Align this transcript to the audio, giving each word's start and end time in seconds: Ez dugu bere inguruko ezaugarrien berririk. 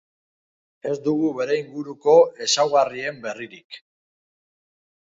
Ez 0.91 0.95
dugu 1.07 1.29
bere 1.41 1.59
inguruko 1.65 2.17
ezaugarrien 2.47 3.21
berririk. 3.29 3.83